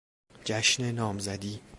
جشن 0.45 0.91
نامزدی 0.91 1.61